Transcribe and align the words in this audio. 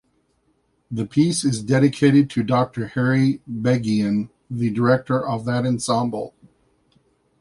The 0.89 1.05
piece 1.05 1.45
is 1.45 1.61
dedicated 1.61 2.27
to 2.31 2.41
Doctor 2.41 2.87
Harry 2.87 3.39
Begian, 3.47 4.31
the 4.49 4.71
director 4.71 5.23
of 5.23 5.45
that 5.45 5.63
ensemble. 5.63 6.33